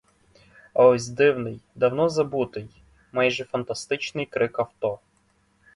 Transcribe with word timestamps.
Аж 0.33 0.41
ось 0.73 1.09
дивний, 1.09 1.61
давно 1.75 2.09
забутий, 2.09 2.69
майже 3.11 3.43
фантастичний 3.43 4.25
крик 4.25 4.59
авто. 4.59 4.99